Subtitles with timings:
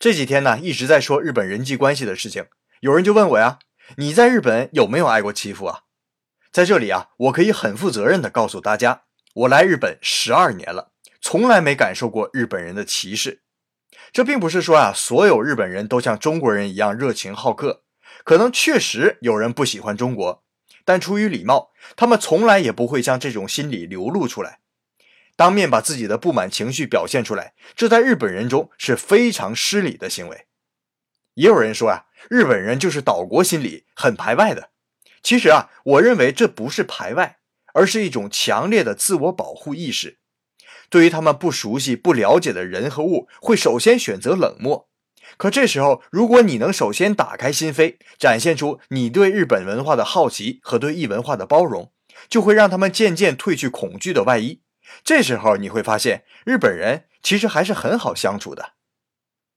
[0.00, 2.46] 这几天呢，一直在说日本人际关系的事情，
[2.80, 3.58] 有人就问我呀
[3.98, 5.80] ：“你在日本有没有挨过欺负啊？”
[6.50, 9.02] 在这里啊，我可以很负责任的告诉大家，
[9.34, 13.42] 我来日本十二年了，从来没感受过日本人的歧视。
[14.10, 17.82] 这并不是说啊，所有日本人都像中国人一样热情好客，
[18.24, 20.42] 可能确实有人不喜欢中国，
[20.86, 24.59] 但出于礼貌，他们从来也不会将这种心理流露出来。
[25.40, 30.44] 当面把自己的不满情绪表现出来，这在日本人中是非常失礼的行为。
[31.32, 34.68] 也有人说啊，日本人就是岛国心理，很排外的。
[35.22, 37.38] 其实啊，我认为这不是排外，
[37.72, 40.18] 而是一种强烈的自我保护意识。
[40.90, 44.90] 对于他们不熟悉、不了解的人和物，会首先选择冷漠。
[45.38, 51.90] 可这时候，如果你能首先打开心扉，展现出你对日本文化的好奇和对异文化的包容，
[52.28, 54.60] 就会让他们渐渐褪去恐惧的外衣。
[55.04, 58.74] 这时候你会发现，日本人其实还是很好相处的。